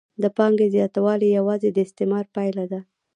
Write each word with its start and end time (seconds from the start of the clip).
د 0.21 0.23
پانګې 0.37 0.67
زیاتوالی 0.75 1.27
یوازې 1.37 1.69
د 1.71 1.77
استثمار 1.87 2.25
پایله 2.35 2.65
ده 2.71 2.79